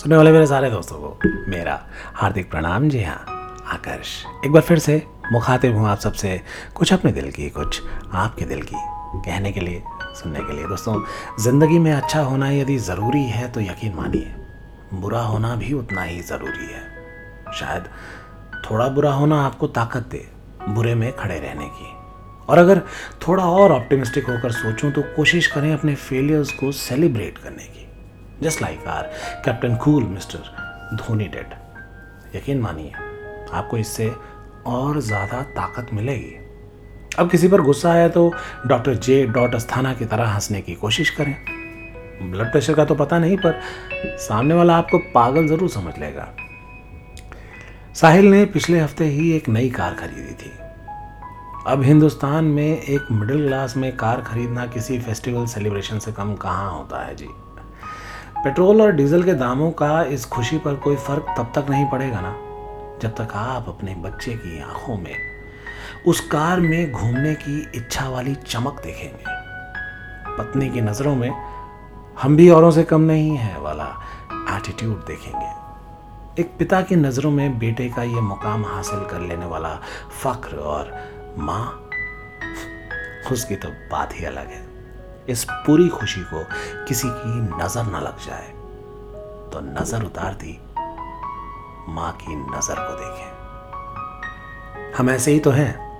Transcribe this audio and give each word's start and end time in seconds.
सुनने 0.00 0.16
वाले 0.16 0.30
मेरे 0.32 0.46
सारे 0.46 0.68
दोस्तों 0.70 0.96
को 0.98 1.30
मेरा 1.50 1.74
हार्दिक 2.16 2.50
प्रणाम 2.50 2.88
जी 2.88 3.02
हाँ 3.04 3.16
आकर्ष। 3.72 4.10
एक 4.44 4.52
बार 4.52 4.62
फिर 4.62 4.78
से 4.78 4.94
मुखातिब 5.32 5.76
हूँ 5.76 5.88
आप 5.88 5.98
सबसे 5.98 6.40
कुछ 6.74 6.92
अपने 6.92 7.10
दिल 7.12 7.30
की, 7.30 7.48
कुछ 7.50 7.80
आपके 8.12 8.44
दिल 8.44 8.62
की 8.62 8.76
कहने 9.26 9.52
के 9.52 9.60
लिए, 9.60 9.82
सुनने 10.14 10.40
के 10.40 10.56
लिए। 10.56 10.66
दोस्तों, 10.68 10.94
ज़िंदगी 11.40 11.78
में 11.78 11.92
अच्छा 11.92 12.20
होना 12.20 12.50
यदि 12.50 12.76
ज़रूरी 12.78 13.24
है 13.24 13.50
तो 13.52 13.60
यकीन 13.60 13.94
मानिए, 13.94 14.32
बुरा 14.94 15.20
होना 15.22 15.54
भी 15.56 15.72
उतना 15.72 16.02
ही 16.02 16.20
ज़रूरी 16.22 16.72
है। 16.72 17.52
शायद 17.58 17.90
थोड़ा 18.64 18.88
बुरा 18.88 19.12
होना 19.12 19.42
आपको 19.42 19.66
ताकत 19.68 20.06
दे, 20.06 20.26
बुरे 20.68 20.94
में 20.94 21.12
खड़े 21.12 21.38
रहने 21.38 21.66
की। 21.66 21.92
और 22.48 22.58
अगर 22.58 22.80
थोड़ा 23.26 23.44
और 23.44 23.72
ऑप्टिमिस्टिक 23.72 24.30
होकर 24.30 24.52
सोचूं 24.52 24.90
तो 24.90 25.02
कोशिश 25.16 25.46
करें 25.46 25.72
अपने 25.72 25.94
फेलियर्स 25.98 26.52
को 26.52 26.72
सेलिब्रेट 26.78 27.38
करने 27.38 27.64
की। 27.64 27.79
Just 28.42 28.62
like 28.62 28.86
our 28.88 29.10
captain 29.44 29.74
cool 29.76 30.02
mister 30.04 30.96
Dhoni 30.96 31.24
dad 31.28 31.54
यकीन 32.36 32.60
मानिए, 32.60 32.92
आपको 33.52 33.76
इससे 33.76 34.12
और 34.66 35.00
ज़्यादा 35.00 35.42
ताकत 35.52 35.92
मिलेगी। 35.94 36.36
अब 37.18 37.30
किसी 37.30 37.48
पर 37.48 37.60
गुस्सा 37.60 37.90
आया 37.92 38.08
तो 38.08 38.32
डॉक्टर 38.66 38.94
जे 38.96 39.24
डॉट 39.28 39.54
अस्थाना 39.54 39.92
की 39.94 40.04
तरह 40.04 40.28
हंसने 40.28 40.60
की 40.60 40.74
कोशिश 40.74 41.10
करें। 41.10 41.34
ब्लड 42.22 42.50
प्रेशर 42.52 42.74
का 42.74 42.84
तो 42.84 42.94
पता 42.94 43.18
नहीं, 43.18 43.36
पर 43.36 43.60
सामने 44.18 44.54
वाला 44.54 44.76
आपको 44.76 44.98
पागल 45.14 45.46
ज़रूर 45.48 45.68
समझ 45.68 45.98
लेगा। 45.98 46.28
साहिल 47.94 48.26
ने 48.26 48.44
पिछले 48.46 48.80
हफ़्ते 48.80 49.04
ही 49.06 49.30
एक 49.32 49.48
नई 49.48 49.70
कार 49.70 49.94
खरीदी 49.94 50.34
थी। 50.34 50.50
अब 51.66 51.82
हिंदुस्तान 51.82 52.44
में 52.46 52.80
एक 52.80 53.06
मिडिल 53.12 53.46
क्लास 53.46 53.76
में 53.76 53.96
कार 53.96 54.20
खरीदना 54.22 54.66
किसी 54.66 54.98
फेस्टिवल 54.98 55.46
सेलिब्रेशन 55.46 55.98
से 55.98 56.12
कम 56.12 56.34
कहाँ 56.36 56.70
होता 56.70 57.04
है 57.04 57.14
जी? 57.16 57.28
पेट्रोल 58.44 58.80
और 58.82 58.92
डीजल 58.92 59.22
के 59.22 59.32
दामों 59.34 59.70
का 59.70 60.02
इस 60.02 60.24
खुशी 60.24 60.58
पर 60.58 60.74
कोई 60.74 60.96
फ़र्क 60.96 61.34
तब 61.38 61.52
तक 61.54 61.70
नहीं 61.70 61.84
पड़ेगा 61.86 62.20
ना, 62.20 62.30
जब 63.02 63.14
तक 63.16 63.32
आप 63.34 63.68
अपने 63.68 63.94
बच्चे 63.94 64.32
की 64.34 64.60
आँखों 64.62 64.96
में, 64.96 65.14
उस 66.06 66.20
कार 66.20 66.60
में 66.60 66.92
घूमने 66.92 67.34
की 67.34 67.60
इच्छा 67.74 68.08
वाली 68.08 68.34
चमक 68.34 68.80
देखेंगे। 68.82 69.38
पत्नी 70.38 70.70
की 70.70 70.80
नज़रों 70.80 71.14
में, 71.16 71.30
हम 72.22 72.36
भी 72.36 72.48
औरों 72.50 72.70
से 72.70 72.84
कम 72.84 73.00
नहीं 73.00 73.36
है 73.36 73.60
वाला 73.60 73.88
एटीट्यूड 74.56 75.04
देखेंगे। 75.06 76.42
एक 76.42 76.56
पिता 76.58 76.80
की 76.82 76.96
नज़रों 76.96 77.30
में 77.30 77.58
बेटे 77.58 77.88
का 77.88 78.02
ये 78.02 78.20
मुकाम 78.22 78.64
हासिल 78.64 79.04
कर 79.04 79.20
लेने 79.20 79.46
वाला 79.46 79.78
फख्र 80.22 80.56
और 80.56 80.92
माँ, 81.38 81.90
उसकी 83.32 83.56
तो 83.56 83.68
बात 83.92 84.14
ही 84.14 84.24
अलग 84.24 84.48
है। 84.48 84.69
इस 85.30 85.44
पूरी 85.66 85.88
खुशी 85.90 86.20
को 86.24 86.44
किसी 86.88 87.08
की 87.10 87.40
नज़र 87.56 87.84
न 87.86 88.02
लग 88.02 88.18
जाए 88.26 88.48
तो 89.52 89.60
नज़र 89.62 90.04
उतार 90.04 90.34
दी, 90.34 90.58
माँ 91.88 92.12
की 92.14 92.34
नज़र 92.36 92.74
को 92.80 92.92
देखें। 92.96 93.30
हम 94.98 95.10
ऐसे 95.10 95.32
ही 95.32 95.40
तो 95.40 95.50
हैं। 95.50 95.90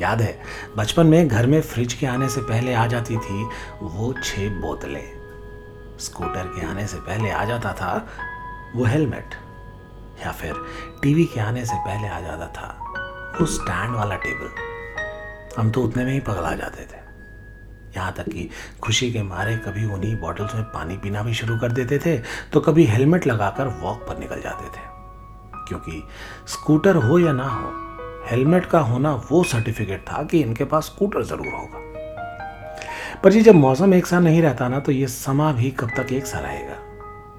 याद 0.00 0.20
है, 0.20 0.42
बचपन 0.76 1.06
में 1.06 1.28
घर 1.28 1.46
में 1.46 1.60
फ्रिज 1.62 1.92
के 1.94 2.06
आने 2.06 2.28
से 2.28 2.40
पहले 2.42 2.74
आ 2.74 2.86
जाती 2.86 3.16
थी 3.18 3.44
वो 3.82 4.12
छह 4.14 4.48
बोतलें। 4.60 5.02
स्कूटर 6.00 6.46
के 6.48 6.66
आने 6.66 6.86
से 6.86 7.00
पहले 7.00 7.30
आ 7.30 7.44
जाता 7.44 7.72
था 7.72 7.94
वो 8.76 8.84
हेलमेट, 8.84 9.34
या 10.24 10.32
फिर 10.32 10.54
टीवी 11.02 11.24
के 11.24 11.40
आने 11.40 11.64
से 11.66 11.76
पहले 11.86 12.08
आ 12.08 12.20
जाता 12.20 12.46
था 12.50 12.68
वो 13.40 13.46
स्टैंड 13.48 13.94
वाला 13.96 14.16
टेबल। 14.16 14.50
हम 15.56 15.70
तो 15.70 15.82
उतने 15.82 16.04
में 16.04 16.12
ही 16.12 16.20
पगला 16.22 16.54
जाते 16.54 16.82
थे। 16.86 17.01
यहाँ 17.96 18.12
तक 18.16 18.28
कि 18.28 18.48
खुशी 18.82 19.10
के 19.12 19.22
मारे 19.22 19.56
कभी 19.56 19.84
उन्हीं 19.84 20.16
बॉटल्स 20.20 20.54
में 20.54 20.64
पानी 20.64 20.96
पीना 20.96 21.22
भी 21.22 21.34
शुरू 21.34 21.58
कर 21.58 21.72
देते 21.72 21.98
थे 21.98 22.16
तो 22.52 22.60
कभी 22.60 22.84
हेलमेट 22.84 23.26
लगाकर 23.26 23.68
वॉक 23.82 24.06
पर 24.08 24.18
निकल 24.18 24.40
जाते 24.40 24.66
थे। 24.66 24.90
क्योंकि 25.68 26.02
स्कूटर 26.48 26.96
हो 26.96 27.18
या 27.18 27.32
ना 27.32 27.48
हो 27.48 27.72
हेलमेट 28.30 28.66
का 28.66 28.78
होना 28.80 29.12
वो 29.30 29.42
सर्टिफिकेट 29.44 30.00
था 30.02 30.22
कि 30.22 30.40
इनके 30.40 30.64
पास 30.64 30.84
स्कूटर 30.84 31.22
ज़रूर 31.22 31.46
होगा। 31.46 31.80
पर 33.22 33.32
जी, 33.32 33.40
जब 33.40 33.54
मौसम 33.54 33.94
एक 33.94 34.06
सा 34.06 34.18
नहीं 34.20 34.42
रहता 34.42 34.68
ना 34.68 34.78
तो 34.78 34.92
ये 34.92 35.06
समा 35.06 35.52
भी 35.52 35.70
कब 35.70 35.90
तक 35.96 36.12
एक 36.12 36.26
सा 36.26 36.38
रहेगा? 36.38 36.76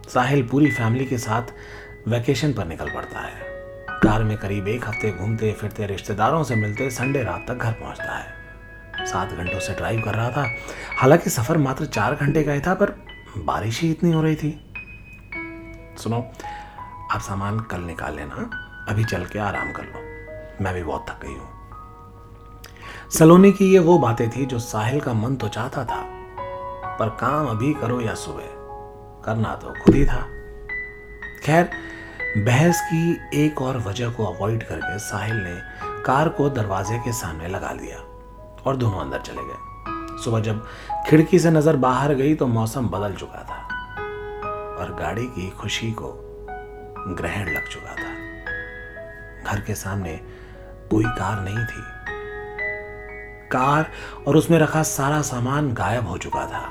साहिल 0.10 0.48
पूरी 0.48 0.72
फैमिली 0.72 1.06
के 1.06 1.18
साथ 1.18 1.54
वैकेशन 2.08 2.54
पर 2.54 2.66
निकल 2.66 2.90
पड़ता 2.90 3.20
है। 3.20 3.52
कार 4.04 4.24
में 4.24 4.38
करीब 4.38 4.68
एक 4.68 4.88
हफ़्ते 4.88 5.12
घूमते 5.12 5.52
फिरते 5.52 5.86
रिश्तेदारों 5.88 6.44
से 6.44 6.56
मिलते 6.56 6.90
संडे 6.90 7.24
रात 7.24 7.46
तक 7.48 7.56
घर 7.56 7.72
पहुँचता 7.72 8.18
है। 8.18 8.43
सात 9.00 9.34
घंटों 9.34 9.60
से 9.60 9.74
ड्राइव 9.74 10.02
कर 10.02 10.14
रहा 10.14 10.30
था। 10.30 10.48
हालाँकि 11.00 11.30
सफ़र 11.30 11.58
मात्र 11.58 11.86
चार 11.86 12.16
घंटे 12.16 12.44
का 12.44 12.52
ही 12.52 12.60
था, 12.60 12.74
पर 12.74 12.92
बारिश 13.38 13.82
ही 13.82 13.92
इतनी 13.92 14.12
हो 14.12 14.22
रही 14.22 14.36
थी। 14.36 14.52
सुनो, 15.98 16.32
आप 17.12 17.22
सामान 17.22 17.60
कल 17.60 17.82
निकाल 17.82 18.16
लेना, 18.16 18.50
अभी 18.90 19.04
चल 19.04 19.26
के 19.26 19.40
आराम 19.40 19.72
कर 19.72 19.84
लो। 19.84 20.64
मैं 20.64 20.74
भी 20.74 20.84
बहुत 20.84 21.06
थक 21.10 21.26
गई 21.26 21.34
हूँ। 21.34 21.50
सलोनी 23.12 23.52
की 23.52 23.74
ये 23.74 23.80
वो 23.80 23.98
बातें 23.98 24.30
थी 24.30 24.46
जो 24.46 24.60
साहिल 24.60 25.00
का 25.00 25.14
मन 25.14 25.36
तो 25.36 25.48
चाहता 25.48 25.86
था, 25.86 26.02
पर 27.00 27.10
काम 27.10 27.48
अभी 27.48 27.74
करो 27.74 28.02
या 28.02 28.14
सुबह, 28.14 28.44
करना 29.26 29.56
तो 29.56 29.74
खुद 29.84 29.96
ही 29.96 30.06
था। 30.06 30.28
खैर, 31.46 31.70
बहस 32.38 32.82
की 32.82 33.20
एक 33.46 33.62
और 33.62 33.78
वजह 33.78 34.10
को 34.10 34.26
अवॉइड 34.26 34.64
करके 34.64 35.00
साहिल 35.00 35.36
ने 35.36 35.56
कार 36.04 36.30
को 36.30 36.50
दरवाजे 36.50 36.98
के 36.98 37.14
सामने 37.14 37.48
लगा 37.48 37.74
दिया 37.74 37.98
और 38.68 38.76
दोनों 38.76 39.00
अंदर 39.00 39.22
चले 39.22 39.44
गए। 39.44 40.22
सुबह 40.24 40.40
जब 40.40 40.66
खिड़की 41.08 41.40
से 41.40 41.52
नज़र 41.52 41.76
बाहर 41.76 42.14
गई 42.14 42.36
तो 42.36 42.48
मौसम 42.48 42.88
बदल 42.88 43.14
चुका 43.14 43.44
था 43.44 43.62
और 44.76 44.96
गाड़ी 45.00 45.26
की 45.28 45.50
खुशी 45.50 45.92
को 45.92 46.14
ग्रहण 47.10 47.54
लग 47.54 47.68
चुका 47.70 47.96
था। 47.96 48.12
घर 49.44 49.60
के 49.60 49.76
सामने 49.76 50.20
कोई 50.92 51.04
कार 51.04 51.42
नहीं 51.42 51.66
थी। 51.66 51.82
कार 53.50 53.92
और 54.28 54.38
उसमें 54.38 54.58
रखा 54.60 54.84
सारा 54.84 55.22
सामान 55.22 55.74
गायब 55.74 56.08
हो 56.08 56.18
चुका 56.18 56.46
था। 56.46 56.66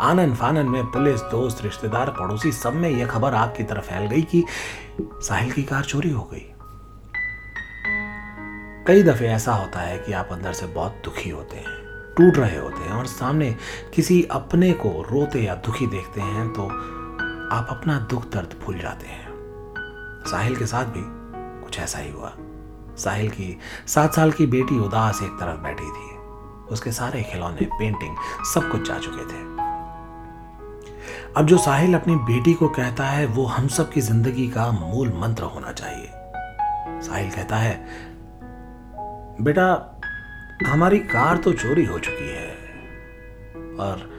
आनन 0.00 0.34
फानन 0.34 0.66
में 0.66 0.86
पुलिस, 0.86 1.20
दोस्त, 1.20 1.62
रिश्तेदार, 1.64 2.10
पड़ोसी 2.10 2.52
सब 2.52 2.74
में 2.74 2.88
यह 2.90 3.06
खबर 3.06 3.34
आग 3.34 3.54
की 3.56 3.64
तरफ़ 3.64 3.84
फैल 3.84 4.06
गई 4.06 4.22
कि 4.22 4.44
साहिल 5.00 5.52
की 5.52 5.62
कार 5.62 5.84
चोरी 5.84 6.10
हो 6.10 6.22
गई। 6.32 6.46
कई 8.86 9.02
दफे 9.02 9.26
ऐसा 9.26 9.54
होता 9.54 9.80
है 9.80 9.98
कि 9.98 10.12
आप 10.12 10.28
अंदर 10.32 10.52
से 10.52 10.66
बहुत 10.66 11.00
दुखी 11.04 11.30
होते 11.30 11.56
हैं, 11.56 11.74
टूट 12.16 12.36
रहे 12.38 12.58
होते 12.58 12.82
हैं 12.82 12.90
और 12.90 13.06
सामने 13.06 13.50
किसी 13.94 14.22
अपने 14.30 14.72
को 14.72 14.90
रोते 15.02 15.40
या 15.42 15.54
दुखी 15.66 15.86
देखते 15.86 16.20
हैं 16.20 16.48
तो 16.52 16.66
आप 17.56 17.66
अपना 17.70 17.98
दुख 18.10 18.28
दर्द 18.32 18.54
भूल 18.64 18.78
जाते 18.78 19.06
हैं। 19.06 20.22
साहिल 20.26 20.56
के 20.56 20.66
साथ 20.66 20.84
भी 20.84 21.02
कुछ 21.64 21.78
ऐसा 21.78 21.98
ही 21.98 22.10
हुआ। 22.10 22.32
साहिल 22.98 23.30
की 23.30 23.58
सात 23.86 24.14
साल 24.14 24.32
की 24.32 24.46
बेटी 24.46 24.78
उदास 24.78 25.22
एक 25.22 25.36
तरफ़ 25.40 25.60
बैठी 25.60 25.90
थी। 25.90 26.16
उसके 26.72 26.92
सारे 26.92 27.22
खिलौने 27.22 27.68
पेंटिंग 27.72 28.16
सब 28.54 28.70
कुछ 28.72 28.88
जा 28.88 28.98
चुके 28.98 29.26
थे। 29.26 29.44
अब 31.36 31.46
जो 31.46 31.58
साहिल 31.58 31.94
अपनी 31.94 32.16
बेटी 32.26 32.54
को 32.54 32.68
कहता 32.70 33.04
है, 33.04 33.26
वो 33.26 33.44
हम 33.46 33.68
सब 33.68 33.92
की 33.92 34.00
ज़िंदगी 34.02 34.48
का 34.48 34.70
मूल 34.72 35.12
मंत्र 35.18 35.44
होना 35.44 35.72
चाहिए। 35.72 36.10
साहिल 37.02 37.30
कहता 37.30 37.56
है 37.56 38.14
बेटा, 39.40 40.00
हमारी 40.66 40.98
कार 40.98 41.36
तो 41.36 41.52
चोरी 41.52 41.84
हो 41.84 41.98
चुकी 41.98 42.28
है। 42.28 42.48
और 43.76 44.16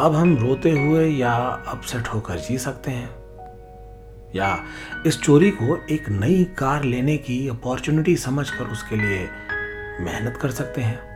अब 0.00 0.14
हम 0.14 0.36
रोते 0.36 0.70
हुए 0.70 1.08
या 1.08 1.32
अपसेट 1.68 2.08
होकर 2.08 2.38
जी 2.38 2.58
सकते 2.58 2.90
हैं। 2.90 3.10
या 4.36 4.64
इस 5.06 5.20
चोरी 5.20 5.50
को 5.50 5.86
एक 5.90 6.08
नई 6.08 6.44
कार 6.44 6.84
लेने 6.84 7.16
की 7.16 7.48
अपॉर्चुनिटी 7.48 8.16
समझकर 8.16 8.64
उसके 8.64 8.96
लिए 8.96 9.28
मेहनत 10.00 10.38
कर 10.42 10.50
सकते 10.50 10.80
हैं। 10.80 11.10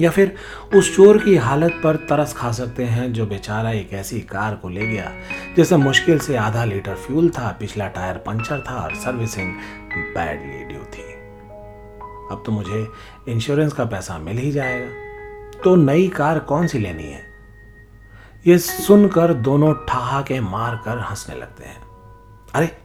या 0.00 0.10
फिर 0.10 0.34
उस 0.74 0.96
चोर 0.96 1.18
की 1.18 1.36
हालत 1.36 1.80
पर 1.84 1.96
तरस 1.96 2.34
खा 2.36 2.52
सकते 2.52 2.84
हैं 2.84 3.12
जो 3.12 3.26
बेचारा 3.26 3.70
एक 3.70 3.92
ऐसी 3.92 4.20
कार 4.20 4.54
को 4.54 4.68
ले 4.68 4.86
गया 4.86 5.12
जिसमें 5.56 5.78
मुश्किल 5.78 6.18
से 6.18 6.36
आधा 6.36 6.64
लीटर 6.64 6.94
फ्यूल 6.94 7.28
था, 7.28 7.56
पिछला 7.60 7.88
टायर 7.88 8.14
पंचर 8.14 8.64
था 8.70 8.74
और 8.74 8.94
सर्विसिंग 8.94 9.52
बैडली 9.96 10.64
ड्यू 10.64 10.84
थी। 10.84 11.13
अब 12.30 12.42
तो 12.46 12.52
मुझे 12.52 12.88
इंश्योरेंस 13.28 13.72
का 13.72 13.84
पैसा 13.84 14.18
मिल 14.18 14.38
ही 14.38 14.52
जाएगा। 14.52 15.04
तो 15.64 15.76
नई 15.76 16.08
कार 16.08 16.38
कौन 16.38 16.66
सी 16.66 16.78
लेनी 16.78 17.02
है? 17.02 17.22
ये 18.46 18.58
सुनकर 18.58 19.34
दोनों 19.34 19.74
ठहाके 19.88 20.40
मार 20.40 20.82
कर 20.84 20.98
हंसने 20.98 21.36
लगते 21.36 21.64
हैं। 21.64 21.82
अरे, 22.54 22.76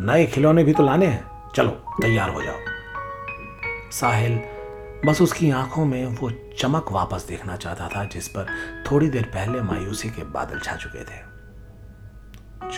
नए 0.00 0.26
खिलौने 0.26 0.64
भी 0.64 0.72
तो 0.72 0.82
लाने 0.82 1.06
हैं। 1.06 1.50
चलो, 1.56 1.70
तैयार 2.02 2.30
हो 2.30 2.42
जाओ। 2.42 2.56
साहिल 3.92 4.40
बस 5.06 5.22
उसकी 5.22 5.50
आँखों 5.50 5.84
में 5.84 6.06
वो 6.06 6.32
चमक 6.58 6.86
वापस 6.92 7.26
देखना 7.28 7.56
चाहता 7.56 7.88
था, 7.88 8.04
जिस 8.04 8.28
पर 8.28 8.46
थोड़ी 8.90 9.08
देर 9.08 9.22
पहले 9.22 9.60
मायूसी 9.60 10.10
के 10.10 10.24
बादल 10.24 10.58
छा 10.58 10.76
चुके 10.76 11.04
थे, 11.04 11.20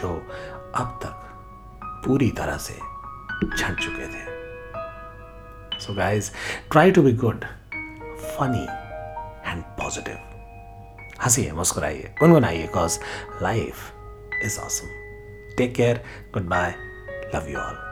जो 0.00 0.26
अब 0.74 1.00
तक 1.02 1.22
पूरी 2.06 2.30
तरह 2.30 2.56
से 2.56 2.74
छट 3.58 3.80
चुके 3.80 4.06
थे। 4.06 4.45
so 5.79 5.93
guys 5.93 6.31
try 6.71 6.91
to 6.91 7.03
be 7.03 7.13
good 7.25 7.45
funny 8.37 8.63
and 9.51 9.63
positive 9.79 10.17
हंसिए 11.23 11.51
मुस्कुराइए 11.51 12.13
गुनगुनाइए 12.19 12.67
cause 12.73 12.99
life 13.41 14.43
is 14.43 14.59
awesome 14.65 14.99
take 15.57 15.75
care 15.75 16.03
good 16.33 16.47
bye 16.49 16.73
love 17.35 17.49
you 17.49 17.59
all 17.59 17.84